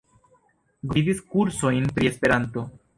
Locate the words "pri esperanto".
1.95-2.71